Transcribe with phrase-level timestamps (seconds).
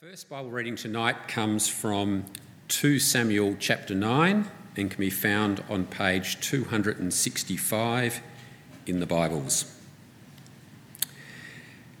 [0.00, 2.24] First Bible reading tonight comes from
[2.68, 8.22] 2 Samuel chapter 9 and can be found on page 265
[8.86, 9.78] in the Bibles.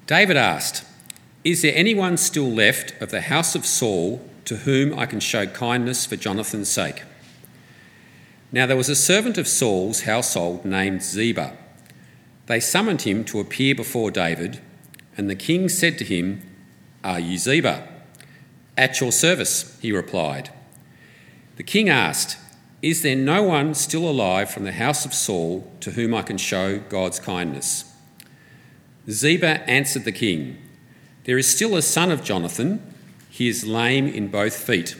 [0.06, 0.82] David asked,
[1.44, 5.46] Is there anyone still left of the house of Saul to whom I can show
[5.46, 7.02] kindness for Jonathan's sake?
[8.50, 11.54] Now there was a servant of Saul's household named Ziba.
[12.46, 14.58] They summoned him to appear before David,
[15.18, 16.40] and the king said to him,
[17.04, 17.88] Are you Ziba?
[18.80, 20.48] At your service, he replied.
[21.56, 22.38] The king asked,
[22.80, 26.38] Is there no one still alive from the house of Saul to whom I can
[26.38, 27.84] show God's kindness?
[29.10, 30.56] Ziba answered the king,
[31.24, 32.82] There is still a son of Jonathan.
[33.28, 34.96] He is lame in both feet.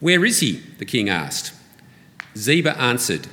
[0.00, 0.54] Where is he?
[0.78, 1.54] the king asked.
[2.36, 3.28] Ziba answered,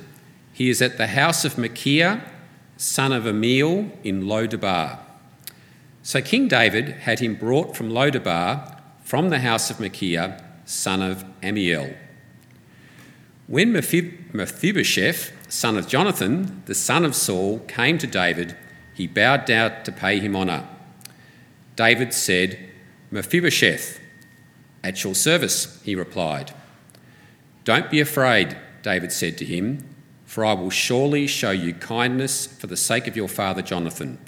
[0.52, 2.22] He is at the house of Machir,
[2.76, 5.00] son of Ammiel, in Lodabar.
[6.04, 8.73] So King David had him brought from Lodabar
[9.04, 11.94] from the house of Machir, son of Ammiel.
[13.46, 18.56] When Mephibosheth, son of Jonathan, the son of Saul, came to David,
[18.94, 20.66] he bowed down to pay him honour.
[21.76, 22.58] David said,
[23.10, 24.00] Mephibosheth,
[24.82, 26.52] at your service, he replied.
[27.64, 32.66] Don't be afraid, David said to him, for I will surely show you kindness for
[32.66, 34.18] the sake of your father Jonathan.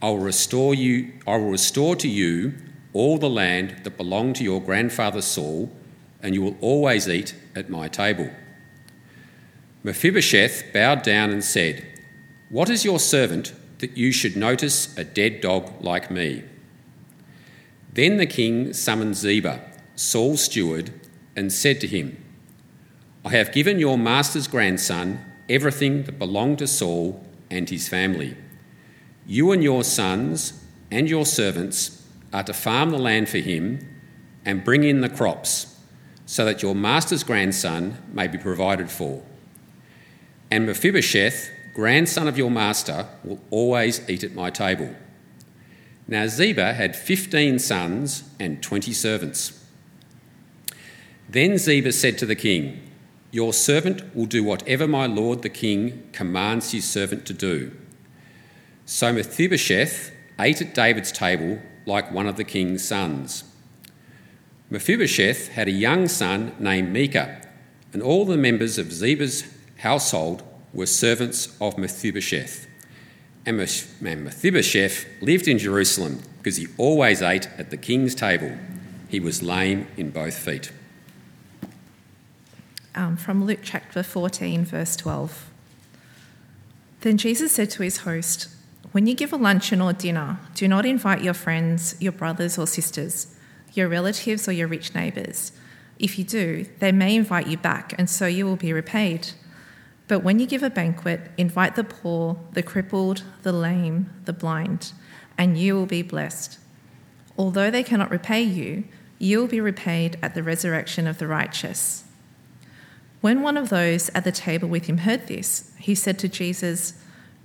[0.00, 2.54] I will restore you I will restore to you
[2.92, 5.70] all the land that belonged to your grandfather Saul,
[6.22, 8.30] and you will always eat at my table.
[9.82, 11.84] Mephibosheth bowed down and said,
[12.48, 16.44] What is your servant that you should notice a dead dog like me?
[17.92, 19.60] Then the king summoned Ziba,
[19.96, 20.92] Saul's steward,
[21.34, 22.22] and said to him,
[23.24, 28.36] I have given your master's grandson everything that belonged to Saul and his family.
[29.26, 32.01] You and your sons and your servants
[32.32, 33.78] are to farm the land for him
[34.44, 35.78] and bring in the crops,
[36.26, 39.22] so that your master's grandson may be provided for.
[40.50, 44.94] And Mephibosheth, grandson of your master, will always eat at my table.
[46.08, 49.64] Now Ziba had fifteen sons and twenty servants.
[51.28, 52.90] Then Ziba said to the king,
[53.30, 57.72] Your servant will do whatever my lord the king commands his servant to do.
[58.84, 63.44] So Mephibosheth ate at David's table like one of the king's sons.
[64.70, 67.42] Mephibosheth had a young son named Micah,
[67.92, 69.44] and all the members of Ziba's
[69.78, 70.42] household
[70.72, 72.66] were servants of Mephibosheth.
[73.44, 78.56] And Mephibosheth lived in Jerusalem because he always ate at the king's table.
[79.08, 80.72] He was lame in both feet.
[82.94, 85.50] Um, from Luke chapter 14, verse 12.
[87.00, 88.48] Then Jesus said to his host,
[88.92, 92.66] when you give a luncheon or dinner, do not invite your friends, your brothers or
[92.66, 93.34] sisters,
[93.72, 95.52] your relatives or your rich neighbours.
[95.98, 99.30] If you do, they may invite you back, and so you will be repaid.
[100.08, 104.92] But when you give a banquet, invite the poor, the crippled, the lame, the blind,
[105.38, 106.58] and you will be blessed.
[107.38, 108.84] Although they cannot repay you,
[109.18, 112.04] you will be repaid at the resurrection of the righteous.
[113.22, 116.94] When one of those at the table with him heard this, he said to Jesus,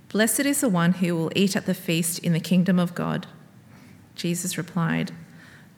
[0.08, 3.26] Blessed is the one who will eat at the feast in the kingdom of God.
[4.14, 5.12] Jesus replied,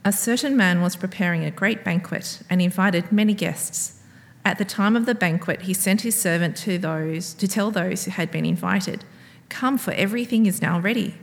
[0.04, 4.00] A certain man was preparing a great banquet and invited many guests.
[4.44, 8.04] At the time of the banquet, he sent his servant to those to tell those
[8.04, 9.04] who had been invited,
[9.48, 11.16] Come, for everything is now ready.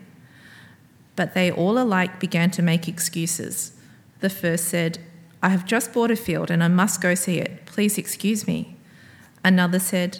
[1.15, 3.71] But they all alike began to make excuses.
[4.19, 4.99] The first said,
[5.41, 7.65] I have just bought a field and I must go see it.
[7.65, 8.75] Please excuse me.
[9.43, 10.19] Another said,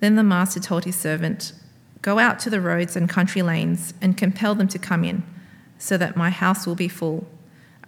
[0.00, 1.52] Then the master told his servant,
[2.02, 5.24] Go out to the roads and country lanes and compel them to come in,
[5.78, 7.26] so that my house will be full.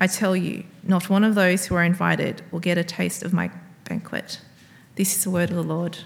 [0.00, 3.32] I tell you, not one of those who are invited will get a taste of
[3.32, 3.50] my
[3.84, 4.40] banquet.
[4.96, 5.98] This is the word of the Lord.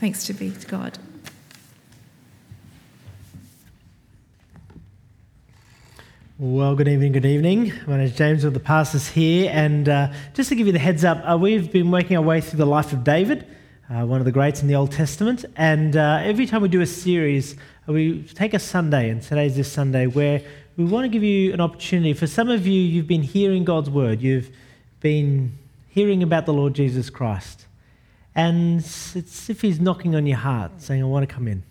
[0.00, 0.98] Thanks to be to God.
[6.38, 7.72] Well, good evening, good evening.
[7.86, 10.78] My name is James, with the pastors here, and uh, just to give you the
[10.80, 13.46] heads up, uh, we've been working our way through the life of David
[13.90, 15.44] uh, one of the greats in the Old Testament.
[15.56, 17.56] And uh, every time we do a series,
[17.86, 20.42] we take a Sunday, and today's this Sunday, where
[20.76, 22.14] we want to give you an opportunity.
[22.14, 24.50] For some of you, you've been hearing God's word, you've
[25.00, 25.58] been
[25.88, 27.66] hearing about the Lord Jesus Christ.
[28.34, 31.62] And it's if He's knocking on your heart, saying, I want to come in.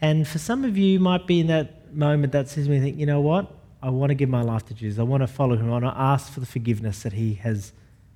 [0.00, 3.06] And for some of you, might be in that moment that says me, think, you
[3.06, 3.52] know what?
[3.82, 4.98] I want to give my life to Jesus.
[4.98, 5.68] I want to follow Him.
[5.68, 7.72] I want to ask for the forgiveness that He has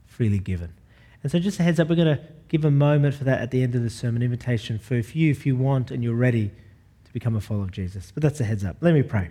[0.06, 0.73] freely given.
[1.23, 3.50] And so, just a heads up, we're going to give a moment for that at
[3.50, 6.50] the end of the sermon, invitation for if you, if you want and you're ready
[7.04, 8.10] to become a follower of Jesus.
[8.12, 8.76] But that's a heads up.
[8.80, 9.30] Let me pray.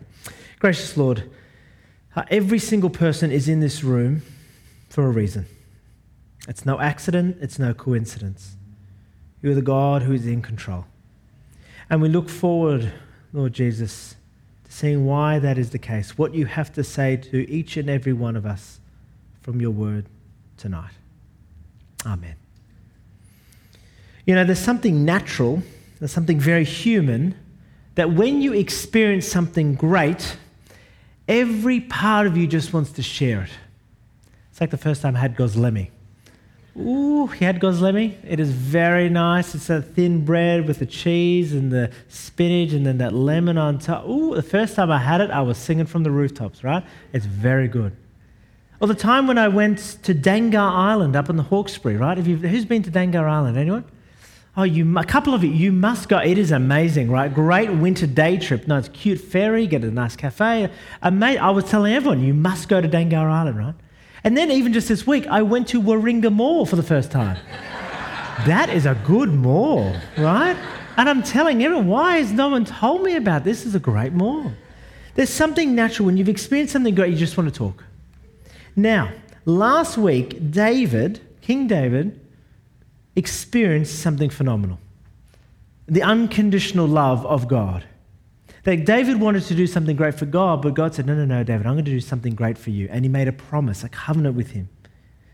[0.59, 1.29] Gracious Lord,
[2.15, 4.21] uh, every single person is in this room
[4.89, 5.45] for a reason.
[6.47, 8.55] It's no accident, it's no coincidence.
[9.41, 10.85] You're the God who is in control.
[11.89, 12.91] And we look forward,
[13.33, 14.15] Lord Jesus,
[14.65, 17.89] to seeing why that is the case, what you have to say to each and
[17.89, 18.79] every one of us
[19.41, 20.05] from your word
[20.57, 20.93] tonight.
[22.05, 22.35] Amen.
[24.27, 25.63] You know, there's something natural,
[25.99, 27.33] there's something very human,
[27.95, 30.35] that when you experience something great,
[31.29, 33.49] every part of you just wants to share it.
[34.51, 35.89] It's like the first time I had gozleme.
[36.77, 38.17] Ooh, he had gozleme.
[38.27, 39.55] It is very nice.
[39.55, 43.79] It's a thin bread with the cheese and the spinach and then that lemon on
[43.79, 44.05] top.
[44.05, 46.83] Ooh, the first time I had it, I was singing from the rooftops, right?
[47.13, 47.95] It's very good.
[48.81, 52.17] Or the time when I went to Dangar Island up in the Hawkesbury, right?
[52.17, 53.57] You, who's been to Dangar Island?
[53.57, 53.85] Anyone?
[54.59, 56.17] Oh, you, a couple of you, you must go.
[56.17, 57.31] It is amazing, right?
[57.31, 58.67] Great winter day trip.
[58.67, 60.71] Nice, cute ferry, get a nice cafe.
[61.03, 63.75] Ama- I was telling everyone, you must go to Dangar Island, right?
[64.23, 67.37] And then even just this week, I went to Warringah Mall for the first time.
[68.47, 70.57] that is a good mall, right?
[70.97, 73.59] And I'm telling everyone, why has no one told me about this?
[73.59, 74.51] this is a great mall.
[75.13, 77.83] There's something natural when you've experienced something great, you just want to talk.
[78.75, 79.11] Now,
[79.45, 82.19] last week, David, King David,
[83.17, 84.79] experienced something phenomenal
[85.89, 87.85] the unconditional love of God.
[88.63, 91.43] That David wanted to do something great for God, but God said, No, no, no,
[91.43, 92.89] David, I'm going to do something great for you.
[92.91, 94.67] And he made a promise, a covenant with him.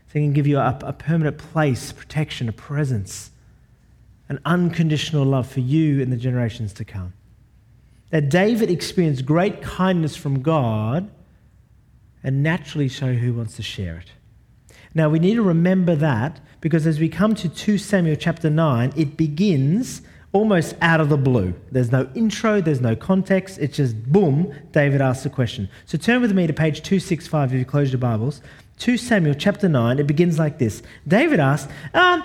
[0.06, 3.32] So he can give you a, a permanent place, protection, a presence,
[4.28, 7.12] an unconditional love for you in the generations to come.
[8.10, 11.10] That David experienced great kindness from God
[12.22, 14.12] and naturally show who wants to share it.
[14.94, 18.94] Now, we need to remember that because as we come to 2 Samuel chapter 9,
[18.96, 20.00] it begins
[20.32, 21.52] almost out of the blue.
[21.70, 23.58] There's no intro, there's no context.
[23.58, 25.68] It's just boom, David asks a question.
[25.84, 28.40] So turn with me to page 265 if you close your Bibles.
[28.78, 32.24] 2 Samuel chapter 9, it begins like this David asks, um,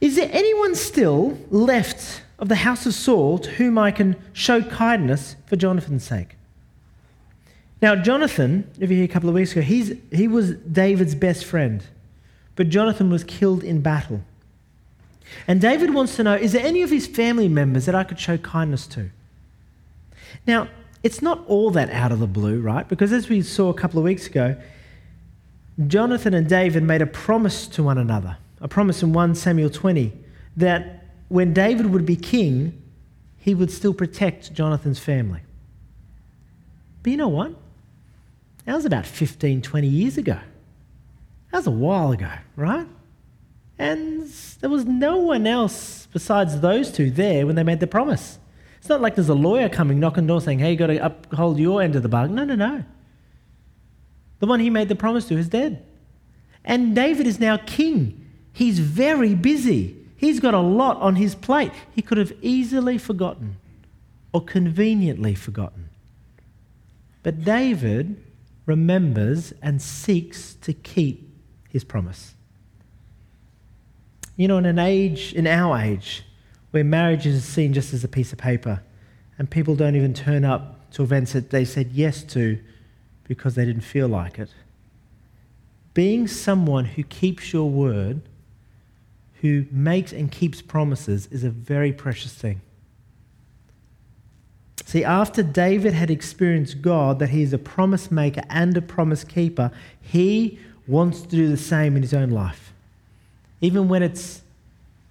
[0.00, 4.62] Is there anyone still left of the house of Saul to whom I can show
[4.62, 6.34] kindness for Jonathan's sake?
[7.80, 11.44] Now, Jonathan, if you hear a couple of weeks ago, he's, he was David's best
[11.44, 11.84] friend,
[12.56, 14.22] but Jonathan was killed in battle.
[15.46, 18.18] And David wants to know is there any of his family members that I could
[18.18, 19.10] show kindness to?
[20.46, 20.68] Now,
[21.02, 22.88] it's not all that out of the blue, right?
[22.88, 24.56] Because as we saw a couple of weeks ago,
[25.86, 30.12] Jonathan and David made a promise to one another, a promise in 1 Samuel 20,
[30.56, 32.80] that when David would be king,
[33.38, 35.40] he would still protect Jonathan's family.
[37.02, 37.52] But you know what?
[38.64, 40.38] That was about 15, 20 years ago.
[41.56, 42.86] That was a while ago, right?
[43.78, 44.28] And
[44.60, 48.38] there was no one else besides those two there when they made the promise.
[48.76, 51.58] It's not like there's a lawyer coming knocking door saying, hey, you've got to uphold
[51.58, 52.36] your end of the bargain.
[52.36, 52.84] No, no, no.
[54.40, 55.82] The one he made the promise to is dead.
[56.62, 58.28] And David is now king.
[58.52, 59.96] He's very busy.
[60.18, 61.72] He's got a lot on his plate.
[61.94, 63.56] He could have easily forgotten
[64.30, 65.88] or conveniently forgotten.
[67.22, 68.22] But David
[68.66, 71.25] remembers and seeks to keep
[71.76, 72.34] his promise.
[74.34, 76.24] You know, in an age, in our age,
[76.70, 78.82] where marriage is seen just as a piece of paper
[79.36, 82.58] and people don't even turn up to events that they said yes to
[83.24, 84.48] because they didn't feel like it.
[85.92, 88.22] Being someone who keeps your word,
[89.42, 92.62] who makes and keeps promises, is a very precious thing.
[94.86, 99.24] See, after David had experienced God, that he is a promise maker and a promise
[99.24, 102.72] keeper, he wants to do the same in his own life.
[103.60, 104.42] Even when it's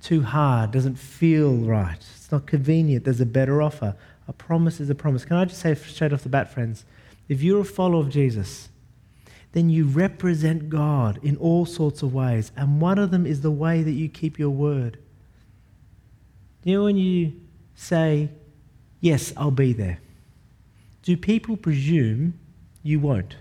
[0.02, 3.96] too hard, doesn't feel right, it's not convenient, there's a better offer.
[4.28, 5.26] A promise is a promise.
[5.26, 6.86] Can I just say straight off the bat, friends?
[7.28, 8.70] If you're a follower of Jesus,
[9.52, 12.52] then you represent God in all sorts of ways.
[12.56, 14.98] And one of them is the way that you keep your word.
[16.64, 17.34] You know, when you
[17.76, 18.30] say,
[19.00, 20.00] Yes, I'll be there,
[21.04, 22.40] do people presume
[22.82, 23.36] you won't?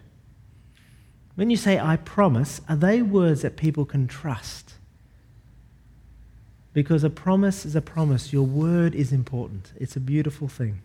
[1.34, 4.74] When you say, I promise, are they words that people can trust?
[6.72, 8.32] Because a promise is a promise.
[8.32, 9.72] Your word is important.
[9.76, 10.80] It's a beautiful thing.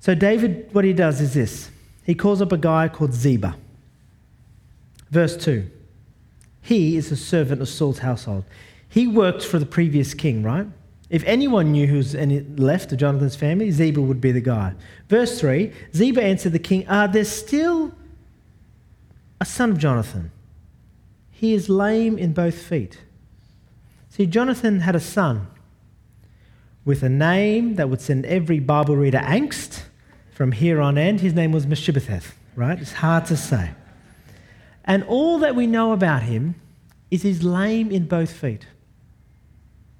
[0.00, 1.70] So, David, what he does is this
[2.04, 3.56] he calls up a guy called Ziba.
[5.10, 5.70] Verse 2
[6.60, 8.44] He is a servant of Saul's household.
[8.88, 10.66] He worked for the previous king, right?
[11.10, 14.74] If anyone knew who was left of Jonathan's family, Ziba would be the guy.
[15.08, 17.94] Verse 3 Ziba answered the king, Are there still
[19.44, 20.30] a son of Jonathan?
[21.30, 23.02] He is lame in both feet.
[24.08, 25.48] See, Jonathan had a son
[26.86, 29.82] with a name that would send every Bible reader angst
[30.32, 31.20] from here on end.
[31.20, 32.80] His name was Mephibosheth, right?
[32.80, 33.72] It's hard to say.
[34.86, 36.54] And all that we know about him
[37.10, 38.66] is he's lame in both feet.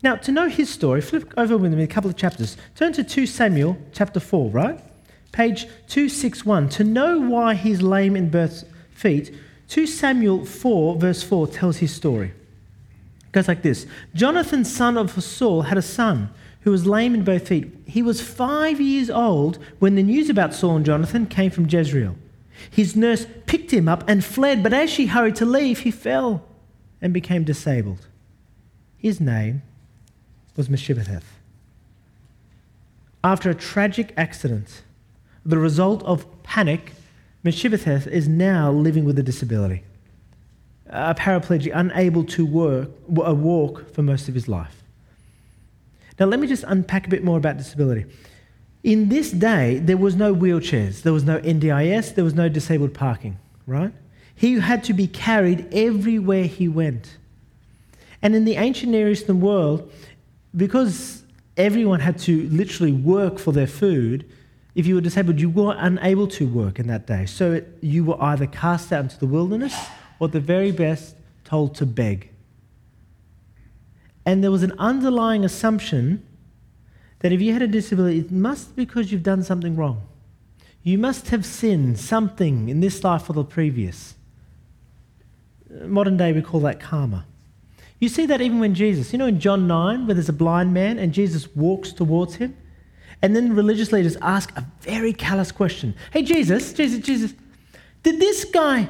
[0.02, 2.56] Now, to know his story, flip over with me a couple of chapters.
[2.76, 4.80] Turn to 2 Samuel chapter 4, right?
[5.32, 6.70] Page 261.
[6.70, 9.34] To know why he's lame in both feet,
[9.68, 12.28] 2 Samuel 4, verse 4 tells his story.
[12.28, 17.24] It goes like this Jonathan, son of Saul, had a son who was lame in
[17.24, 17.70] both feet.
[17.86, 22.16] He was five years old when the news about Saul and Jonathan came from Jezreel.
[22.70, 26.42] His nurse picked him up and fled, but as she hurried to leave, he fell
[27.02, 28.06] and became disabled.
[28.96, 29.62] His name
[30.56, 31.38] was Mephibosheth.
[33.22, 34.82] After a tragic accident,
[35.44, 36.92] the result of panic,
[37.44, 39.82] Mephibosheth is now living with a disability,
[40.86, 42.88] a paraplegic, unable to work,
[43.24, 44.82] uh, walk for most of his life.
[46.18, 48.06] Now, let me just unpack a bit more about disability.
[48.82, 52.94] In this day, there was no wheelchairs, there was no NDIS, there was no disabled
[52.94, 53.92] parking, right?
[54.34, 57.18] He had to be carried everywhere he went.
[58.22, 59.92] And in the ancient Near Eastern world,
[60.56, 61.24] because
[61.58, 64.24] everyone had to literally work for their food,
[64.74, 67.26] if you were disabled, you were unable to work in that day.
[67.26, 69.74] So it, you were either cast out into the wilderness
[70.18, 71.14] or, at the very best,
[71.44, 72.30] told to beg.
[74.26, 76.26] And there was an underlying assumption
[77.20, 80.02] that if you had a disability, it must be because you've done something wrong.
[80.82, 84.14] You must have sinned something in this life or the previous.
[85.86, 87.26] Modern day, we call that karma.
[88.00, 90.74] You see that even when Jesus, you know, in John 9, where there's a blind
[90.74, 92.56] man and Jesus walks towards him,
[93.24, 97.32] and then religious leaders ask a very callous question Hey, Jesus, Jesus, Jesus,
[98.02, 98.88] did this guy,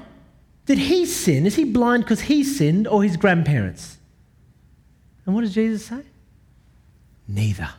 [0.67, 1.47] did he sin?
[1.47, 3.99] Is he blind because he sinned or his grandparents?
[5.25, 6.03] And what does Jesus say?
[7.29, 7.71] Neither.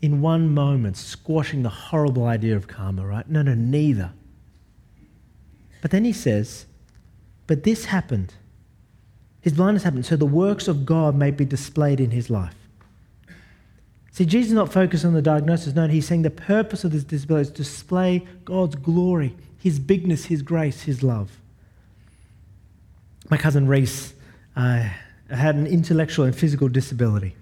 [0.00, 3.28] In one moment, squashing the horrible idea of karma, right?
[3.28, 4.12] No, no, neither.
[5.80, 6.66] But then he says,
[7.46, 8.34] But this happened
[9.42, 12.54] his blindness happened so the works of God may be displayed in his life.
[14.12, 15.74] See, Jesus is not focused on the diagnosis.
[15.74, 20.26] No, he's saying the purpose of this disability is to display God's glory, his bigness,
[20.26, 21.38] his grace, his love.
[23.30, 24.12] My cousin Reese
[24.54, 24.86] uh,
[25.30, 27.34] had an intellectual and physical disability.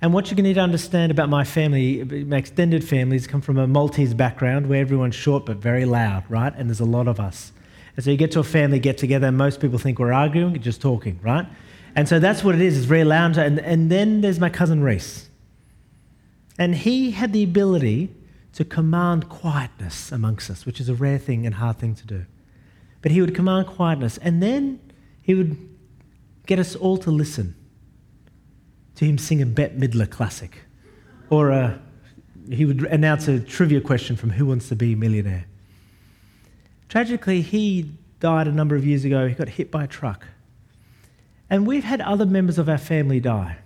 [0.00, 3.40] And what you're going to need to understand about my family, my extended families come
[3.40, 6.52] from a Maltese background where everyone's short but very loud, right?
[6.56, 7.50] And there's a lot of us.
[7.96, 10.60] And so you get to a family get together, and most people think we're arguing,
[10.60, 11.46] just talking, right?
[11.96, 12.76] And so that's what it is.
[12.76, 13.36] It's very loud.
[13.36, 15.28] And, and then there's my cousin Reese.
[16.58, 18.14] And he had the ability
[18.52, 22.26] to command quietness amongst us, which is a rare thing and hard thing to do.
[23.00, 24.18] But he would command quietness.
[24.18, 24.80] And then
[25.22, 25.56] he would
[26.46, 27.54] get us all to listen
[28.96, 30.60] to him sing a Bette Midler classic.
[31.30, 31.80] Or a,
[32.50, 35.46] he would announce a trivia question from Who Wants to Be a Millionaire.
[36.88, 37.90] Tragically, he
[38.20, 39.26] died a number of years ago.
[39.26, 40.26] He got hit by a truck.
[41.48, 43.58] And we've had other members of our family die,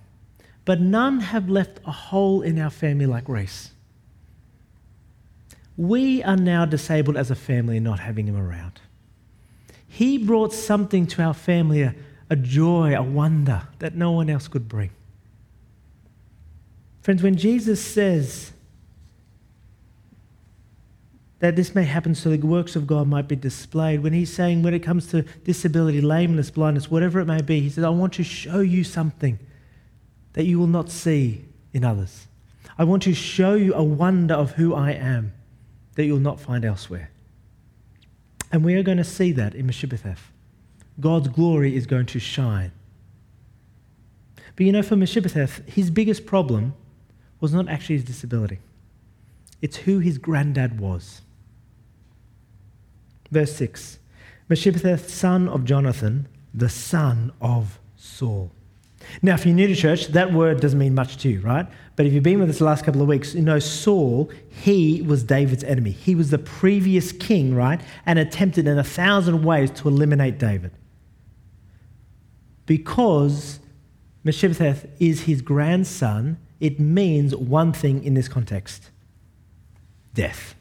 [0.67, 3.71] but none have left a hole in our family like Reese.
[5.77, 8.81] We are now disabled as a family not having him around.
[9.87, 11.95] He brought something to our family, a,
[12.29, 14.91] a joy, a wonder that no one else could bring.
[17.01, 18.53] Friends, when Jesus says,
[21.39, 24.03] that this may happen so the works of God might be displayed.
[24.03, 27.71] When he's saying, when it comes to disability, lameness, blindness, whatever it may be, he
[27.71, 29.39] says, I want to show you something
[30.37, 32.27] that you will not see in others.
[32.79, 35.33] I want to show you a wonder of who I am
[35.95, 37.11] that you'll not find elsewhere.
[38.53, 40.31] And we are going to see that in Mephibosheth.
[41.01, 42.71] God's glory is going to shine.
[44.55, 46.75] But you know, for Mephibosheth, his biggest problem
[47.41, 48.59] was not actually his disability,
[49.63, 51.23] it's who his granddad was.
[53.31, 53.99] Verse 6
[54.51, 58.51] Mephibosheth, son of Jonathan, the son of Saul.
[59.23, 61.67] Now, if you're new to church, that word doesn't mean much to you, right?
[61.97, 65.03] But if you've been with us the last couple of weeks, you know Saul, he
[65.03, 65.91] was David's enemy.
[65.91, 67.81] He was the previous king, right?
[68.05, 70.73] And attempted in a thousand ways to eliminate David.
[72.67, 73.61] Because
[74.25, 78.91] Mephibosheth is his grandson, it means one thing in this context
[80.15, 80.55] death.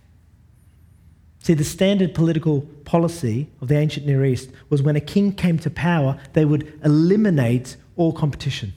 [1.40, 5.60] See, the standard political policy of the ancient Near East was when a king came
[5.60, 8.74] to power, they would eliminate all competition.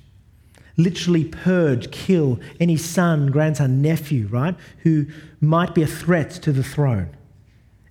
[0.76, 5.06] Literally purge, kill any son, grandson, nephew, right, who
[5.40, 7.16] might be a threat to the throne.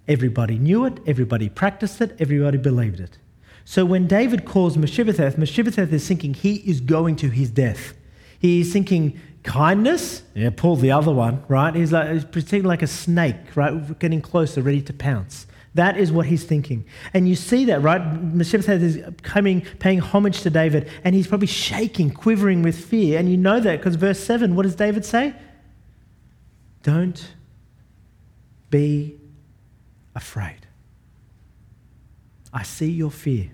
[0.07, 3.17] Everybody knew it, everybody practiced it, everybody believed it.
[3.65, 7.93] So when David calls Mephibosheth, Mephibosheth is thinking he is going to his death.
[8.39, 10.23] He is thinking kindness.
[10.33, 11.75] Yeah, pull the other one, right?
[11.75, 13.99] He's like he's pretending like a snake, right?
[13.99, 15.47] Getting closer, ready to pounce.
[15.77, 16.85] That is what he's thinking.
[17.13, 18.01] And you see that, right?
[18.01, 23.19] Mephibosheth is coming, paying homage to David, and he's probably shaking, quivering with fear.
[23.19, 25.35] And you know that because verse 7, what does David say?
[26.81, 27.31] Don't
[28.71, 29.19] be
[30.15, 30.65] afraid.
[32.51, 33.51] I see your fear.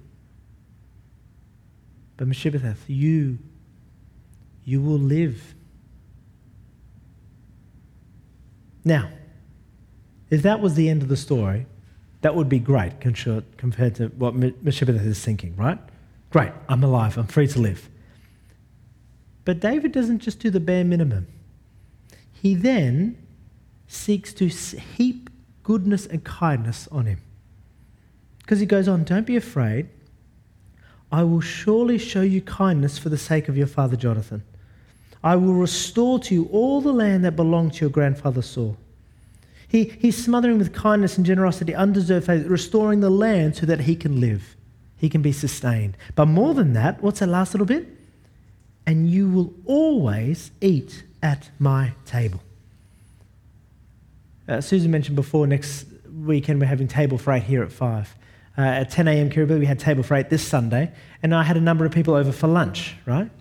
[2.15, 3.37] But Mephibosheth, you,
[4.63, 5.55] you will live.
[8.85, 9.09] Now,
[10.29, 11.65] if that was the end of the story,
[12.23, 15.77] that would be great compared to what Mephibosheth is thinking, right?
[16.31, 17.89] Great, I'm alive, I'm free to live.
[19.43, 21.27] But David doesn't just do the bare minimum.
[22.31, 23.17] He then
[23.87, 25.29] seeks to heap
[25.63, 27.19] goodness and kindness on him.
[28.39, 29.89] Because he goes on, Don't be afraid.
[31.11, 34.43] I will surely show you kindness for the sake of your father Jonathan.
[35.21, 38.77] I will restore to you all the land that belonged to your grandfather Saul.
[39.73, 43.95] He, he's smothering with kindness and generosity, undeserved favor, restoring the land so that he
[43.95, 44.55] can live.
[44.97, 45.97] He can be sustained.
[46.13, 47.87] But more than that, what's that last little bit?
[48.85, 52.39] And you will always eat at my table.
[54.47, 55.87] Uh, Susan mentioned before, next
[56.23, 58.15] weekend we're having table for eight here at 5.
[58.55, 59.31] Uh, at 10 a.m.
[59.31, 60.91] Kirribilli, we had table for eight this Sunday,
[61.23, 63.31] and I had a number of people over for lunch, right?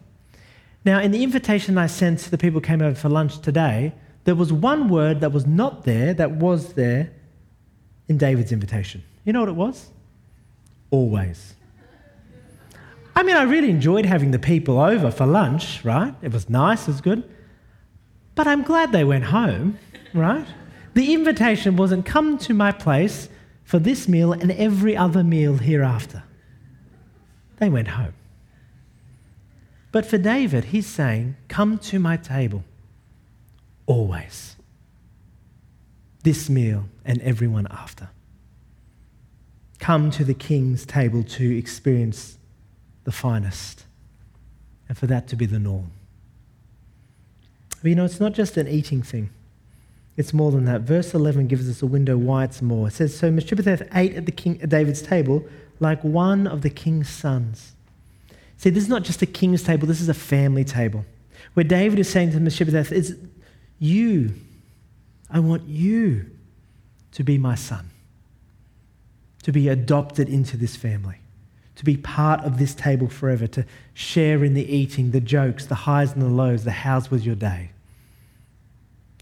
[0.82, 3.92] Now, in the invitation I sent to the people came over for lunch today,
[4.24, 7.10] there was one word that was not there that was there
[8.08, 9.02] in David's invitation.
[9.24, 9.90] You know what it was?
[10.90, 11.54] Always.
[13.14, 16.14] I mean, I really enjoyed having the people over for lunch, right?
[16.22, 17.28] It was nice, it was good.
[18.34, 19.78] But I'm glad they went home,
[20.14, 20.46] right?
[20.94, 23.28] The invitation wasn't come to my place
[23.64, 26.22] for this meal and every other meal hereafter.
[27.58, 28.14] They went home.
[29.92, 32.64] But for David, he's saying, Come to my table
[33.86, 34.56] always.
[36.22, 38.08] This meal and everyone after.
[39.78, 42.38] Come to the king's table to experience
[43.04, 43.84] the finest,
[44.88, 45.90] and for that to be the norm.
[47.82, 49.30] But you know, it's not just an eating thing.
[50.16, 50.82] It's more than that.
[50.82, 52.88] Verse 11 gives us a window why it's more.
[52.88, 55.44] It says, So Mephibosheth ate at, the king, at David's table
[55.80, 57.72] like one of the king's sons.
[58.56, 61.04] See, this is not just a king's table, this is a family table.
[61.54, 63.12] Where David is saying to Mephibosheth, it's
[63.82, 64.34] you,
[65.28, 66.30] I want you
[67.12, 67.90] to be my son,
[69.42, 71.16] to be adopted into this family,
[71.74, 75.74] to be part of this table forever, to share in the eating, the jokes, the
[75.74, 77.70] highs and the lows, the hows was your day.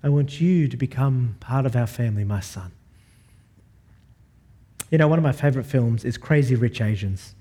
[0.02, 2.72] I want you to become part of our family, my son.
[4.90, 7.34] You know, one of my favorite films is Crazy Rich Asians.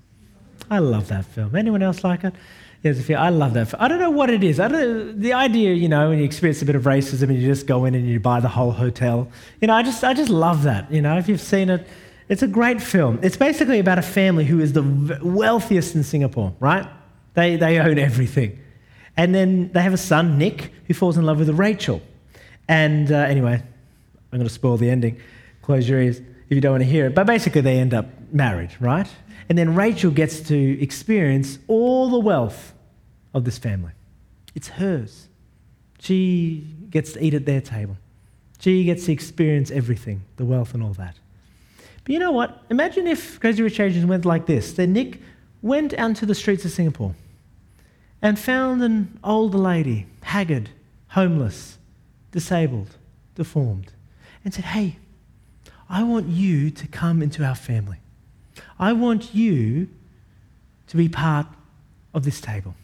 [0.70, 1.54] I love that film.
[1.54, 2.34] Anyone else like it?
[2.82, 3.78] Yes, I love that.
[3.78, 4.58] I don't know what it is.
[4.58, 7.46] I don't, the idea, you know, when you experience a bit of racism and you
[7.46, 9.28] just go in and you buy the whole hotel.
[9.60, 10.90] You know, I just, I just love that.
[10.90, 11.86] You know, if you've seen it,
[12.30, 13.18] it's a great film.
[13.22, 14.82] It's basically about a family who is the
[15.22, 16.86] wealthiest in Singapore, right?
[17.34, 18.58] They, they own everything.
[19.14, 22.00] And then they have a son, Nick, who falls in love with Rachel.
[22.66, 23.62] And uh, anyway,
[24.32, 25.20] I'm going to spoil the ending.
[25.60, 27.14] Close your ears if you don't want to hear it.
[27.14, 29.08] But basically, they end up married, right?
[29.50, 32.72] And then Rachel gets to experience all the wealth
[33.34, 33.90] of this family.
[34.54, 35.26] It's hers.
[35.98, 37.96] She gets to eat at their table.
[38.60, 41.16] She gets to experience everything, the wealth and all that.
[42.04, 42.62] But you know what?
[42.70, 44.72] Imagine if Crazy Rich Asians went like this.
[44.74, 45.20] Then Nick
[45.62, 47.16] went out to the streets of Singapore
[48.22, 50.70] and found an older lady, haggard,
[51.08, 51.76] homeless,
[52.30, 52.96] disabled,
[53.34, 53.92] deformed,
[54.44, 54.98] and said, Hey,
[55.88, 57.98] I want you to come into our family.
[58.78, 59.88] I want you
[60.88, 61.46] to be part
[62.14, 62.74] of this table.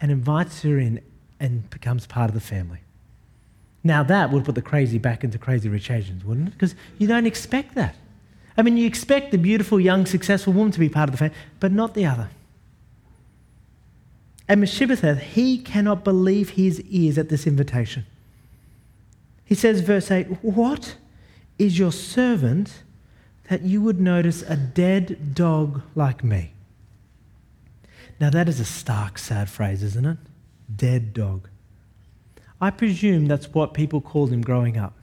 [0.00, 1.00] And invites her in
[1.40, 2.78] and becomes part of the family.
[3.82, 6.52] Now, that would put the crazy back into crazy rich Asians, wouldn't it?
[6.52, 7.96] Because you don't expect that.
[8.56, 11.36] I mean, you expect the beautiful, young, successful woman to be part of the family,
[11.60, 12.28] but not the other.
[14.48, 18.06] And Mephibosheth, he cannot believe his ears at this invitation.
[19.44, 20.96] He says, verse 8, What
[21.58, 22.82] is your servant
[23.48, 26.52] that you would notice a dead dog like me?
[28.20, 30.18] Now, that is a stark, sad phrase, isn't it?
[30.74, 31.48] Dead dog.
[32.60, 34.94] I presume that's what people called him growing up.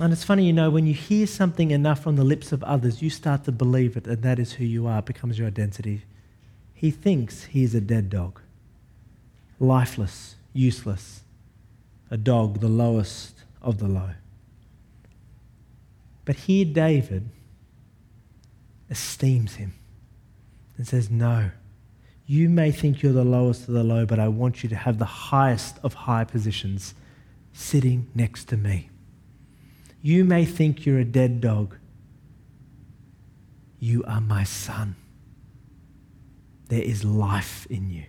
[0.00, 3.00] And it's funny, you know, when you hear something enough from the lips of others,
[3.00, 6.02] you start to believe it, and that is who you are, becomes your identity.
[6.74, 8.40] He thinks he is a dead dog,
[9.58, 11.22] lifeless, useless,
[12.10, 14.10] a dog, the lowest of the low.
[16.26, 17.30] But here, David
[18.90, 19.72] esteems him
[20.76, 21.52] and says, No,
[22.26, 24.98] you may think you're the lowest of the low, but I want you to have
[24.98, 26.94] the highest of high positions
[27.52, 28.90] sitting next to me.
[30.02, 31.76] You may think you're a dead dog.
[33.78, 34.96] You are my son.
[36.68, 38.04] There is life in you.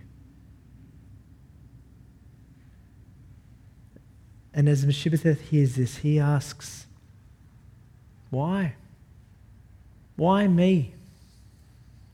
[4.52, 6.87] And as Mephibosheth hears this, he asks,
[8.30, 8.74] Why?
[10.16, 10.94] Why me?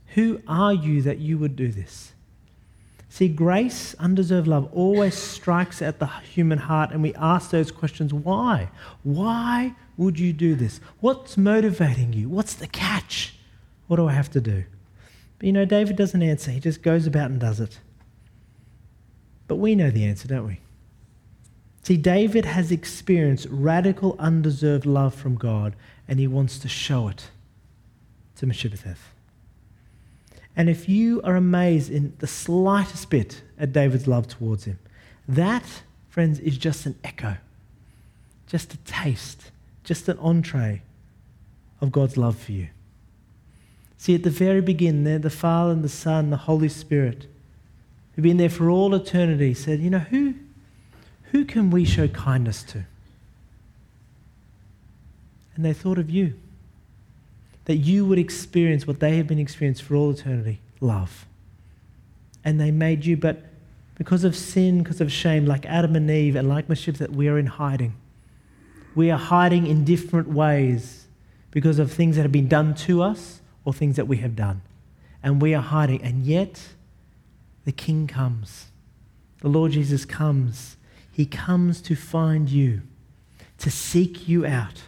[0.08, 2.12] Who are you that you would do this?
[3.08, 8.12] See, grace, undeserved love, always strikes at the human heart, and we ask those questions
[8.12, 8.70] why?
[9.04, 10.80] Why would you do this?
[11.00, 12.28] What's motivating you?
[12.28, 13.36] What's the catch?
[13.86, 14.64] What do I have to do?
[15.38, 17.78] But you know, David doesn't answer, he just goes about and does it.
[19.46, 20.58] But we know the answer, don't we?
[21.84, 25.76] See, David has experienced radical, undeserved love from God,
[26.08, 27.28] and he wants to show it
[28.36, 29.12] to Mephibosheth.
[30.56, 34.78] And if you are amazed in the slightest bit at David's love towards him,
[35.28, 37.36] that, friends, is just an echo,
[38.46, 39.50] just a taste,
[39.82, 40.80] just an entree
[41.82, 42.68] of God's love for you.
[43.98, 47.26] See, at the very beginning, there, the Father and the Son, the Holy Spirit,
[48.14, 50.34] who've been there for all eternity, said, You know, who,
[51.34, 52.84] who can we show kindness to?
[55.56, 56.34] And they thought of you
[57.64, 61.26] that you would experience what they have been experiencing for all eternity love.
[62.44, 63.42] And they made you, but
[63.96, 67.26] because of sin, because of shame, like Adam and Eve, and like Meshib, that we
[67.26, 67.94] are in hiding.
[68.94, 71.08] We are hiding in different ways
[71.50, 74.62] because of things that have been done to us or things that we have done.
[75.20, 76.00] And we are hiding.
[76.00, 76.62] And yet,
[77.64, 78.66] the King comes.
[79.40, 80.76] The Lord Jesus comes.
[81.14, 82.82] He comes to find you,
[83.58, 84.82] to seek you out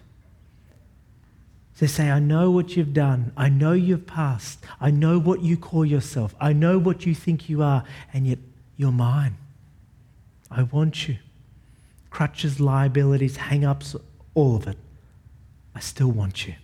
[1.79, 3.33] To say, I know what you've done.
[3.37, 4.65] I know you've passed.
[4.81, 6.35] I know what you call yourself.
[6.41, 7.85] I know what you think you are,
[8.15, 8.39] and yet
[8.79, 9.37] you're mine.
[10.51, 11.19] I want you.
[12.09, 13.95] Crutches, liabilities, hang ups,
[14.35, 14.79] all of it.
[15.75, 16.55] I still want you.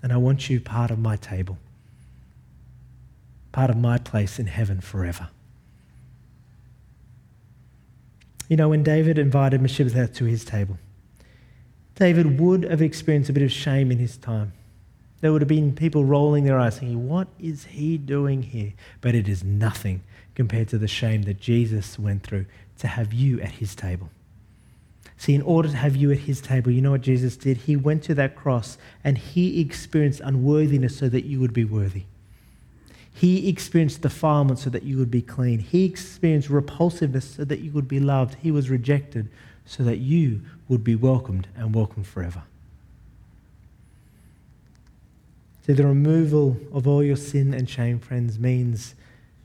[0.00, 1.58] And I want you part of my table,
[3.50, 5.30] part of my place in heaven forever.
[8.52, 10.76] You know, when David invited Mephibosheth to his table,
[11.94, 14.52] David would have experienced a bit of shame in his time.
[15.22, 18.74] There would have been people rolling their eyes thinking, What is he doing here?
[19.00, 20.02] But it is nothing
[20.34, 22.44] compared to the shame that Jesus went through
[22.80, 24.10] to have you at his table.
[25.16, 27.56] See, in order to have you at his table, you know what Jesus did?
[27.56, 32.04] He went to that cross and he experienced unworthiness so that you would be worthy.
[33.12, 35.58] He experienced defilement so that you would be clean.
[35.58, 38.36] He experienced repulsiveness so that you would be loved.
[38.40, 39.28] He was rejected
[39.66, 42.42] so that you would be welcomed and welcomed forever.
[45.66, 48.94] See, the removal of all your sin and shame, friends, means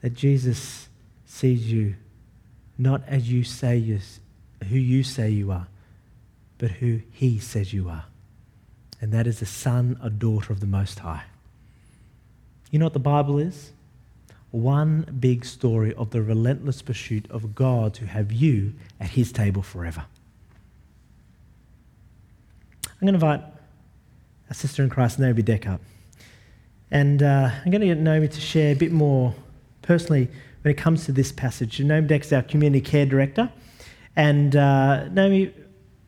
[0.01, 0.89] that Jesus
[1.25, 1.95] sees you
[2.77, 3.99] not as you say you,
[4.69, 5.67] who you say you are,
[6.58, 8.06] but who he says you are.
[9.01, 11.23] And that is the son or daughter of the Most High.
[12.71, 13.71] You know what the Bible is?
[14.51, 19.62] One big story of the relentless pursuit of God to have you at his table
[19.62, 20.06] forever.
[22.86, 23.41] I'm going to invite
[24.49, 25.82] a sister in Christ, Naomi Deck, up.
[26.89, 29.36] And uh, I'm going to get Naomi to share a bit more
[29.82, 30.30] personally
[30.62, 31.80] when it comes to this passage.
[31.80, 33.51] Naomi Deck is our community care director.
[34.15, 35.53] And uh, Naomi,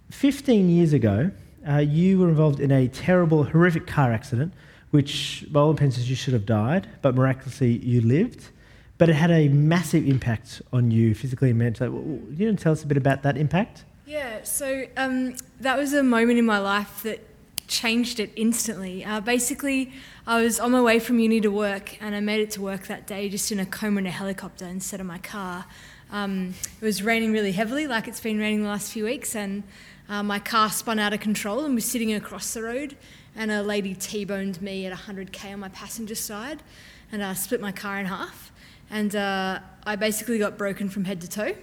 [0.10, 1.32] 15 years ago,
[1.70, 4.54] uh, you were involved in a terrible, horrific car accident,
[4.92, 8.50] which, by all intents, you should have died, but miraculously you lived.
[8.98, 11.90] But it had a massive impact on you physically and mentally.
[11.90, 13.86] You want to tell us a bit about that impact?
[14.06, 17.26] Yeah, so um, that was a moment in my life that
[17.68, 19.06] changed it instantly.
[19.06, 19.94] Uh, basically,
[20.28, 22.88] I was on my way from uni to work, and I made it to work
[22.88, 25.66] that day just in a coma in a helicopter instead of my car.
[26.12, 29.64] Um, it was raining really heavily, like it's been raining the last few weeks, and
[30.10, 32.98] uh, my car spun out of control and was sitting across the road.
[33.40, 36.62] And a lady T-boned me at 100k on my passenger side,
[37.10, 38.52] and uh, split my car in half.
[38.92, 41.56] And uh, I basically got broken from head to toe.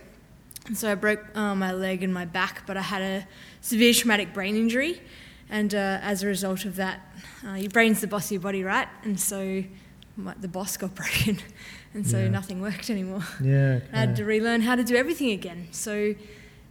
[0.66, 3.26] And so I broke uh, my leg and my back, but I had a
[3.60, 5.02] severe traumatic brain injury.
[5.50, 7.00] And uh, as a result of that,
[7.46, 8.88] uh, your brain's the boss of your body, right?
[9.04, 9.62] And so
[10.16, 11.38] my, the boss got broken.
[11.92, 12.28] And so yeah.
[12.28, 13.22] nothing worked anymore.
[13.42, 13.80] Yeah.
[13.92, 15.68] I had to relearn how to do everything again.
[15.72, 16.14] So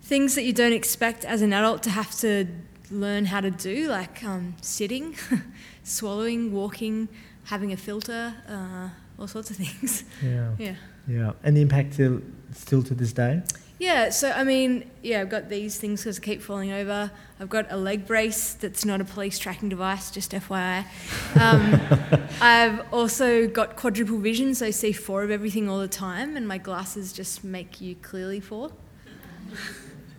[0.01, 2.47] things that you don't expect as an adult to have to
[2.91, 5.15] learn how to do, like um, sitting,
[5.83, 7.07] swallowing, walking,
[7.45, 10.03] having a filter, uh, all sorts of things.
[10.23, 10.51] Yeah.
[10.57, 10.75] Yeah.
[11.07, 11.31] Yeah.
[11.43, 12.21] And the impact still,
[12.51, 13.43] still to this day?
[13.77, 17.11] Yeah, so I mean, yeah, I've got these things because I keep falling over.
[17.41, 20.85] I've got a leg brace that's not a police tracking device, just FYI.
[21.39, 21.81] Um,
[22.41, 26.47] I've also got quadruple vision, so I see four of everything all the time, and
[26.47, 28.71] my glasses just make you clearly four.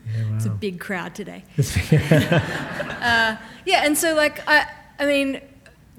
[0.06, 0.36] Yeah, wow.
[0.36, 1.44] It's a big crowd today.
[1.58, 4.66] uh, yeah, and so like I,
[4.98, 5.40] I mean,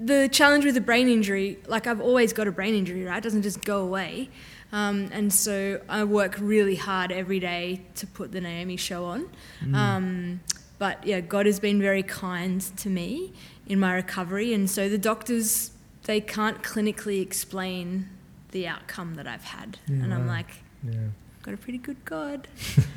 [0.00, 3.18] the challenge with a brain injury, like I've always got a brain injury, right?
[3.18, 4.30] It doesn't just go away.
[4.70, 9.30] Um, and so I work really hard every day to put the Naomi show on.
[9.62, 9.74] Mm.
[9.74, 10.40] Um,
[10.78, 13.32] but yeah, God has been very kind to me
[13.66, 15.72] in my recovery, and so the doctors
[16.04, 18.08] they can't clinically explain
[18.52, 20.32] the outcome that I've had, Yeah, and I'm wow.
[20.32, 20.50] like,
[20.82, 21.08] Yeah.
[21.42, 22.48] Got a pretty good God.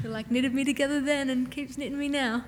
[0.04, 2.44] Who like knitted me together then and keeps knitting me now.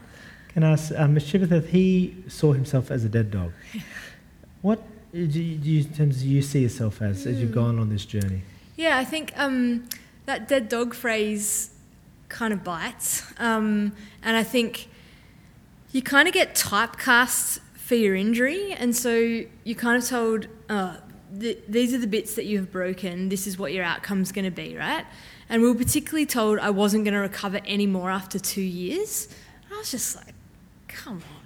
[0.54, 3.52] Can I ask, um, Mephibosheth, he saw himself as a dead dog.
[4.62, 7.56] What do you, do you, in terms of you see yourself as, as you've Hmm.
[7.56, 8.44] gone on this journey?
[8.78, 9.90] Yeah, I think um,
[10.26, 11.72] that dead dog phrase
[12.30, 13.24] kind of bites.
[13.40, 13.92] Um,
[14.24, 14.88] and I think
[15.92, 18.72] you kind of get typecast for your injury.
[18.74, 20.96] And so you're kind of told, uh,
[21.38, 24.46] th- these are the bits that you have broken, this is what your outcome's going
[24.46, 25.06] to be, right?
[25.50, 29.28] And we were particularly told I wasn't going to recover anymore after two years.
[29.66, 30.34] And I was just like,
[30.88, 31.44] come on,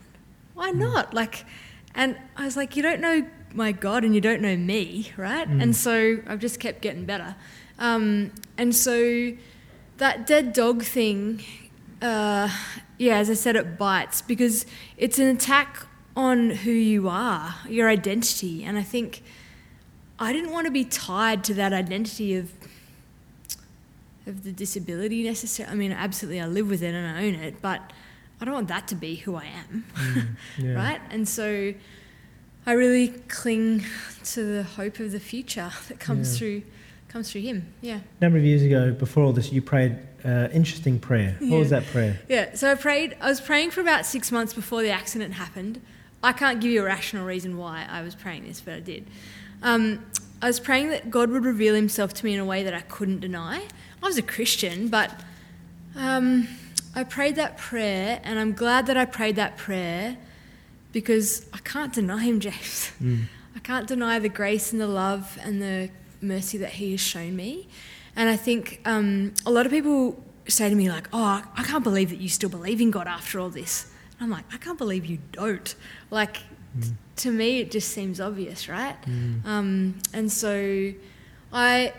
[0.53, 1.13] why not?
[1.13, 1.45] Like,
[1.95, 5.47] and I was like, you don't know my God and you don't know me, right?
[5.47, 7.35] And so I've just kept getting better.
[7.79, 9.33] Um, and so
[9.97, 11.43] that dead dog thing,
[12.01, 12.49] uh,
[12.97, 14.65] yeah, as I said, it bites because
[14.97, 18.63] it's an attack on who you are, your identity.
[18.63, 19.23] And I think
[20.19, 22.51] I didn't want to be tied to that identity of
[24.27, 25.73] of the disability necessarily.
[25.73, 27.81] I mean, absolutely, I live with it and I own it, but
[28.39, 29.85] I don't want that to be who I am,
[30.57, 30.73] Yeah.
[30.73, 31.01] right?
[31.09, 31.73] And so
[32.65, 33.83] I really cling
[34.25, 36.39] to the hope of the future that comes Yeah.
[36.39, 36.63] through
[37.07, 37.65] comes through Him.
[37.81, 38.01] Yeah.
[38.19, 41.37] A number of years ago, before all this, you prayed uh, interesting prayer.
[41.39, 42.19] What was that prayer?
[42.27, 43.15] Yeah, so I prayed.
[43.21, 45.79] I was praying for about six months before the accident happened.
[46.21, 49.07] I can't give you a rational reason why I was praying this, but I did.
[49.63, 50.05] Um,
[50.41, 52.81] I was praying that God would reveal Himself to me in a way that I
[52.81, 53.61] couldn't deny.
[54.01, 55.11] I was a Christian, but
[55.95, 56.47] um,
[56.95, 60.17] I prayed that prayer, and I'm glad that I prayed that prayer
[60.91, 62.91] because I can't deny Him, James.
[63.55, 65.89] I can't deny the grace and the love and the
[66.21, 67.67] mercy that He has shown me.
[68.15, 71.83] And I think um, a lot of people say to me, like, oh, I can't
[71.83, 73.91] believe that you still believe in God after all this.
[74.19, 75.75] And I'm like, I can't believe you don't.
[76.09, 76.37] Like,
[76.81, 78.95] t- to me, it just seems obvious, right?
[79.45, 80.93] Um, and so
[81.51, 81.93] I.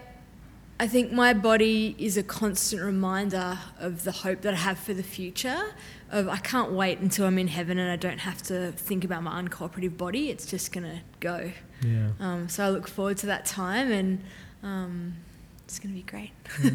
[0.81, 4.95] I think my body is a constant reminder of the hope that I have for
[4.95, 5.75] the future.
[6.11, 9.23] Of I can't wait until I'm in heaven and I don't have to think about
[9.23, 10.31] my uncooperative body.
[10.31, 11.53] It's just gonna go.
[11.85, 12.11] Yeah.
[12.21, 14.23] Um, so I look forward to that time, and
[14.63, 15.15] um,
[15.65, 16.33] it's going to be great.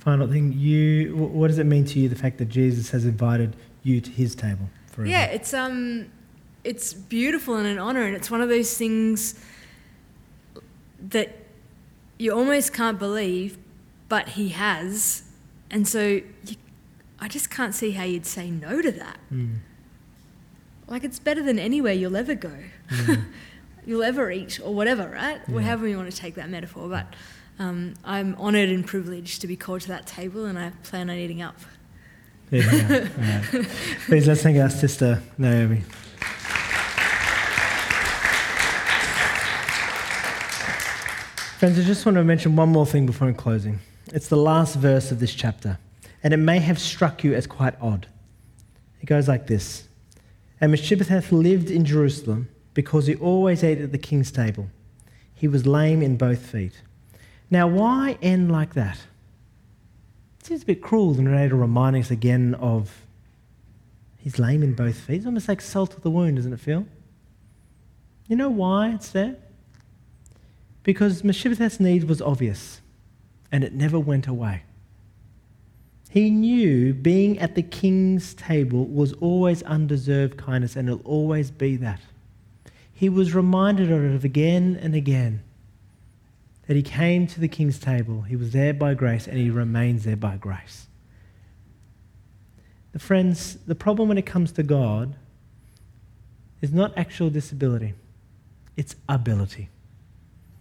[0.00, 1.14] Final thing, you.
[1.14, 4.34] What does it mean to you the fact that Jesus has invited you to His
[4.34, 5.10] table forever?
[5.10, 6.10] Yeah, it's um,
[6.64, 9.38] it's beautiful and an honor, and it's one of those things
[11.10, 11.36] that
[12.20, 13.56] you almost can't believe,
[14.08, 15.22] but He has,
[15.70, 16.56] and so you,
[17.18, 19.18] I just can't see how you'd say no to that.
[19.32, 19.56] Mm.
[20.86, 22.52] Like it's better than anywhere you'll ever go.
[23.86, 25.40] you'll ever eat or whatever, right?
[25.48, 25.60] Yeah.
[25.60, 26.88] However you want to take that metaphor.
[26.88, 27.06] But
[27.58, 31.16] um, I'm honoured and privileged to be called to that table, and I plan on
[31.16, 31.56] eating up.
[32.50, 32.94] There you go.
[32.96, 33.68] All right.
[34.06, 35.82] Please let's thank our sister Naomi.
[41.60, 43.80] Friends, I just want to mention one more thing before closing.
[44.14, 45.78] It's the last verse of this chapter,
[46.22, 48.06] and it may have struck you as quite odd.
[49.02, 49.86] It goes like this
[50.58, 54.70] And Mephibosheth lived in Jerusalem because he always ate at the king's table.
[55.34, 56.80] He was lame in both feet.
[57.50, 58.96] Now, why end like that?
[60.38, 63.04] It seems a bit cruel, the narrator reminding us again of
[64.16, 65.16] he's lame in both feet.
[65.16, 66.86] It's almost like salt of the wound, doesn't it feel?
[68.28, 69.36] You know why it's there?
[70.82, 72.80] Because Mephibosheth's need was obvious,
[73.52, 74.62] and it never went away.
[76.10, 81.76] He knew being at the king's table was always undeserved kindness, and it'll always be
[81.76, 82.00] that.
[82.92, 85.42] He was reminded of it again and again
[86.66, 90.04] that he came to the king's table, he was there by grace, and he remains
[90.04, 90.86] there by grace.
[92.92, 95.16] The friends, the problem when it comes to God
[96.60, 97.94] is not actual disability,
[98.76, 99.68] it's ability.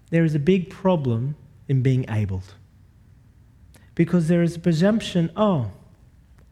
[0.09, 1.35] There is a big problem
[1.67, 2.53] in being abled.
[3.95, 5.71] Because there is a presumption, oh,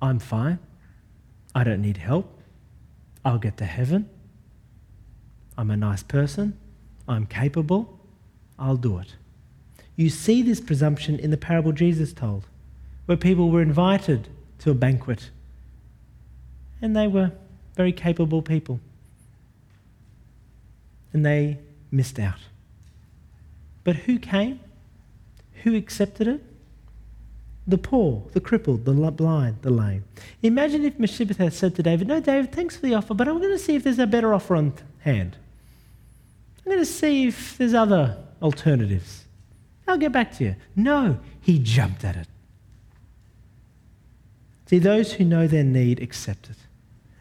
[0.01, 0.59] I'm fine.
[1.55, 2.39] I don't need help.
[3.25, 4.09] I'll get to heaven.
[5.57, 6.57] I'm a nice person.
[7.07, 7.99] I'm capable.
[8.59, 9.15] I'll do it.
[9.95, 12.45] You see this presumption in the parable Jesus told,
[13.05, 14.27] where people were invited
[14.59, 15.31] to a banquet
[16.81, 17.31] and they were
[17.75, 18.79] very capable people.
[21.13, 21.59] And they
[21.91, 22.39] missed out.
[23.87, 24.59] But who came?
[25.63, 26.43] Who accepted it?
[27.65, 30.03] The poor, the crippled, the blind, the lame.
[30.43, 33.53] Imagine if Mephibosheth said to David, No, David, thanks for the offer, but I'm going
[33.53, 35.37] to see if there's a better offer on hand.
[36.59, 39.23] I'm going to see if there's other alternatives.
[39.87, 40.55] I'll get back to you.
[40.75, 42.27] No, he jumped at it.
[44.65, 46.57] See, those who know their need accept it.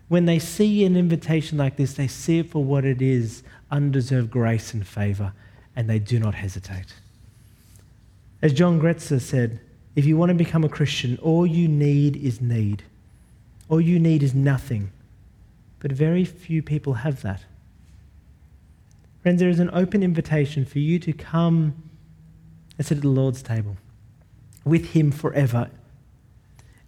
[0.08, 4.32] When they see an invitation like this, they see it for what it is undeserved
[4.32, 5.32] grace and favor,
[5.76, 6.94] and they do not hesitate.
[8.42, 9.60] As John Gretzer said,
[9.94, 12.82] if you want to become a Christian, all you need is need.
[13.68, 14.90] All you need is nothing.
[15.78, 17.44] But very few people have that.
[19.22, 21.82] Friends, there is an open invitation for you to come
[22.78, 23.76] and sit at the Lord's table
[24.64, 25.70] with Him forever.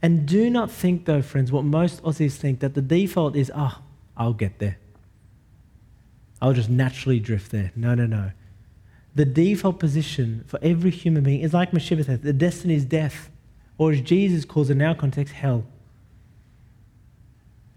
[0.01, 3.81] And do not think, though, friends, what most Aussies think that the default is, oh,
[4.16, 4.79] I'll get there.
[6.40, 7.72] I'll just naturally drift there.
[7.74, 8.31] No, no, no.
[9.18, 13.31] The default position for every human being is like Mephibosheth, the destiny is death,
[13.76, 15.64] or as Jesus calls it in our context, hell.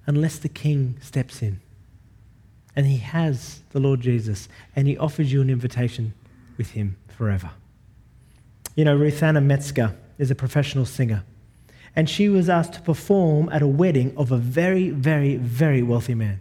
[0.05, 1.59] Unless the king steps in.
[2.75, 6.13] And he has the Lord Jesus, and he offers you an invitation
[6.57, 7.49] with him forever.
[8.75, 11.23] You know, Ruthanna Metzger is a professional singer,
[11.95, 16.13] and she was asked to perform at a wedding of a very, very, very wealthy
[16.13, 16.39] man,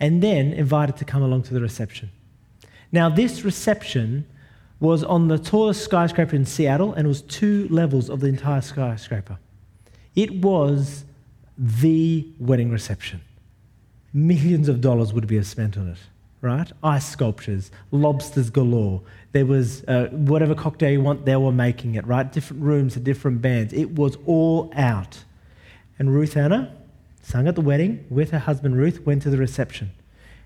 [0.00, 2.10] and then invited to come along to the reception.
[2.94, 4.24] Now, this reception
[4.78, 8.60] was on the tallest skyscraper in Seattle, and it was two levels of the entire
[8.60, 9.36] skyscraper.
[10.14, 11.04] It was
[11.58, 13.20] the wedding reception.
[14.12, 15.98] Millions of dollars would be spent on it
[16.40, 16.70] right?
[16.82, 19.00] Ice sculptures, lobsters galore.
[19.32, 22.30] There was uh, whatever cocktail you want, they were making it, right?
[22.30, 23.72] Different rooms, different bands.
[23.72, 25.24] It was all out.
[25.98, 26.70] And Ruthanna
[27.22, 29.92] sung at the wedding with her husband Ruth, went to the reception.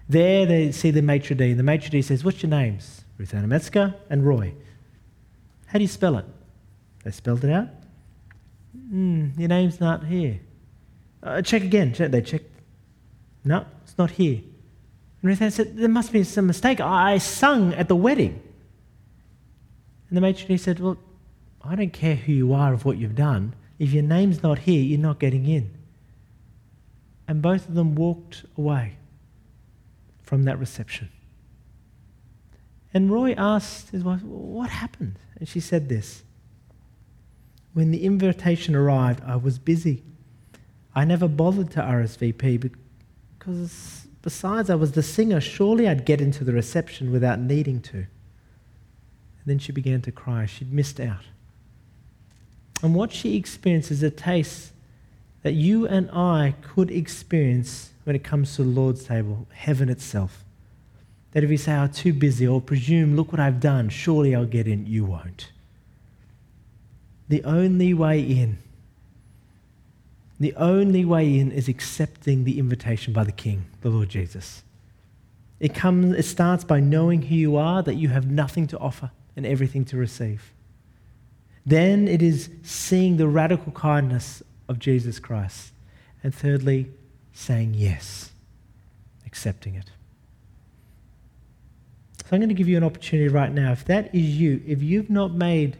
[0.09, 3.05] There they see the maitre d', and the maitre d' says, What's your names?
[3.19, 4.55] Ruthanna Metzger and Roy.
[5.67, 6.25] How do you spell it?
[7.05, 7.69] They spelled it out.
[8.91, 10.41] Mm, your name's not here.
[11.23, 11.93] Uh, check again.
[11.93, 12.51] They checked.
[13.45, 14.41] No, it's not here.
[15.21, 16.81] And Ruth said, There must be some mistake.
[16.81, 18.43] I sung at the wedding.
[20.09, 20.97] And the maitre d' said, Well,
[21.63, 23.55] I don't care who you are of what you've done.
[23.79, 25.71] If your name's not here, you're not getting in.
[27.27, 28.97] And both of them walked away
[30.29, 31.09] from that reception.
[32.93, 35.19] And Roy asked his wife, What happened?
[35.39, 36.23] And she said this
[37.73, 40.03] When the invitation arrived, I was busy.
[40.95, 42.73] I never bothered to RSVP
[43.39, 45.41] because Besides, I was the singer.
[45.41, 47.97] Surely I'd get into the reception without needing to.
[47.97, 50.45] And then she began to cry.
[50.45, 51.25] She'd missed out.
[52.83, 54.73] And what she experienced is a taste
[55.43, 60.45] that you and I could experience when it comes to the Lord's table, heaven itself.
[61.33, 64.47] That if we say, I'm too busy, or presume, look what I've done, surely I'll
[64.47, 65.51] get in, you won't.
[67.29, 68.59] The only way in
[70.41, 74.63] the only way in is accepting the invitation by the King, the Lord Jesus.
[75.59, 79.11] It, comes, it starts by knowing who you are, that you have nothing to offer
[79.37, 80.53] and everything to receive.
[81.67, 85.73] Then it is seeing the radical kindness of Jesus Christ.
[86.23, 86.91] And thirdly,
[87.33, 88.33] saying yes,
[89.27, 89.91] accepting it.
[92.29, 93.73] So I'm going to give you an opportunity right now.
[93.73, 95.79] If that is you, if you've not made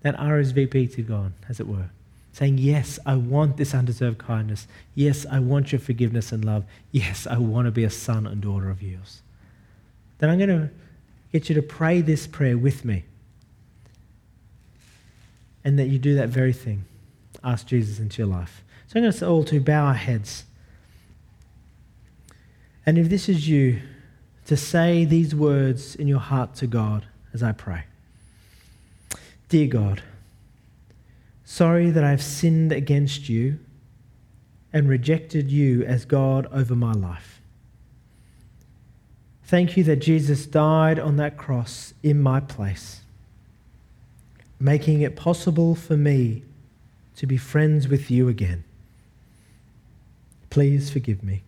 [0.00, 1.90] that RSVP to God, as it were,
[2.32, 4.66] saying, Yes, I want this undeserved kindness.
[4.94, 6.64] Yes, I want your forgiveness and love.
[6.90, 9.20] Yes, I want to be a son and daughter of yours.
[10.18, 10.70] Then I'm going to
[11.32, 13.04] get you to pray this prayer with me.
[15.64, 16.84] And that you do that very thing.
[17.44, 18.62] Ask Jesus into your life.
[18.86, 20.44] So I'm going to all to bow our heads.
[22.84, 23.80] And if this is you,
[24.46, 27.84] to say these words in your heart to God as I pray.
[29.48, 30.02] Dear God,
[31.52, 33.58] Sorry that I've sinned against you
[34.72, 37.42] and rejected you as God over my life.
[39.44, 43.02] Thank you that Jesus died on that cross in my place,
[44.58, 46.42] making it possible for me
[47.16, 48.64] to be friends with you again.
[50.50, 51.42] Please forgive me.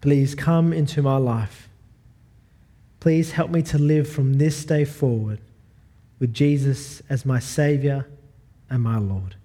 [0.00, 1.68] Please come into my life.
[3.00, 5.40] Please help me to live from this day forward
[6.18, 8.06] with Jesus as my Saviour
[8.68, 9.36] and my Lord.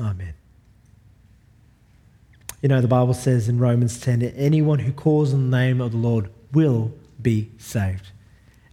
[0.00, 0.34] Amen.
[2.62, 5.92] You know, the Bible says in Romans 10 anyone who calls on the name of
[5.92, 8.10] the Lord will be saved.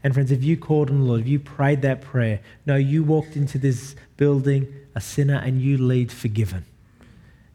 [0.03, 3.03] And friends, if you called on the Lord, if you prayed that prayer, no, you
[3.03, 6.65] walked into this building a sinner and you leave forgiven.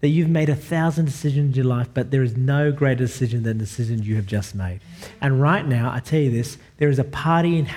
[0.00, 3.42] That you've made a thousand decisions in your life, but there is no greater decision
[3.42, 4.80] than the decision you have just made.
[5.22, 7.68] And right now, I tell you this, there is a party in,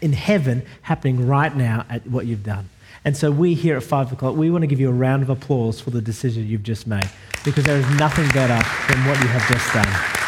[0.00, 2.70] in heaven happening right now at what you've done.
[3.04, 5.28] And so we here at 5 o'clock, we want to give you a round of
[5.28, 7.08] applause for the decision you've just made
[7.44, 8.58] because there is nothing better
[8.92, 10.25] than what you have just done.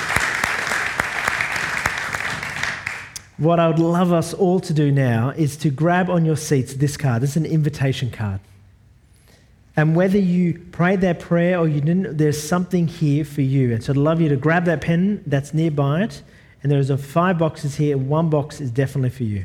[3.39, 6.75] What I would love us all to do now is to grab on your seats
[6.75, 7.23] this card.
[7.23, 8.41] This is an invitation card.
[9.77, 13.73] And whether you prayed that prayer or you didn't, there's something here for you.
[13.73, 16.23] And so I'd love you to grab that pen that's nearby it.
[16.65, 19.45] And there's a five boxes here, one box is definitely for you.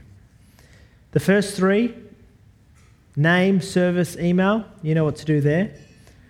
[1.11, 1.93] The first three
[3.15, 5.71] name, service, email, you know what to do there.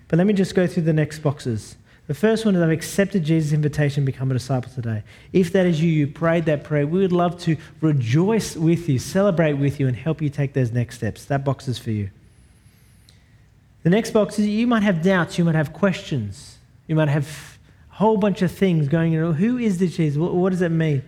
[0.08, 1.76] But let me just go through the next boxes.
[2.06, 5.02] The first one is I've accepted Jesus' invitation to become a disciple today.
[5.32, 8.98] If that is you, you prayed that prayer, we would love to rejoice with you,
[8.98, 11.24] celebrate with you, and help you take those next steps.
[11.24, 12.10] That box is for you.
[13.84, 17.58] The next box is you might have doubts, you might have questions, you might have
[17.90, 19.34] a whole bunch of things going on.
[19.34, 20.18] Who is this Jesus?
[20.18, 21.02] What, what does that mean?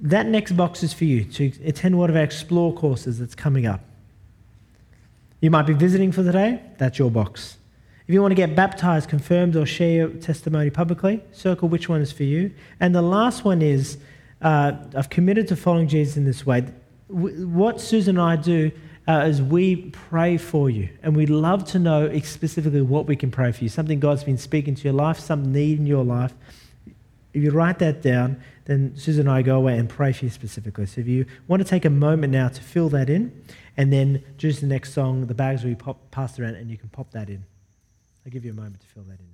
[0.00, 3.64] That next box is for you to attend one of our Explore courses that's coming
[3.64, 3.80] up.
[5.40, 7.56] You might be visiting for the day, that's your box.
[8.06, 12.02] If you want to get baptized, confirmed, or share your testimony publicly, circle which one
[12.02, 12.52] is for you.
[12.78, 13.96] And the last one is
[14.42, 16.66] uh, I've committed to following Jesus in this way.
[17.08, 18.70] What Susan and I do
[19.08, 23.30] uh, is we pray for you, and we'd love to know specifically what we can
[23.30, 23.70] pray for you.
[23.70, 26.34] Something God's been speaking to your life, some need in your life.
[27.32, 30.30] If you write that down, then Susan and I go away and pray for you
[30.30, 30.84] specifically.
[30.84, 33.44] So if you want to take a moment now to fill that in,
[33.78, 36.76] and then choose the next song, the bags will be pop, passed around, and you
[36.76, 37.44] can pop that in.
[38.24, 39.33] I'll give you a moment to fill that in.